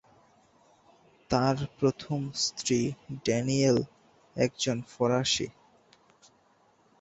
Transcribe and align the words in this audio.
তাঁর 1.31 1.57
প্রথম 1.77 2.19
স্ত্রী 2.41 2.79
ড্যানিয়েল, 3.25 3.77
একজন 4.35 4.77
ফরাসি। 4.91 5.47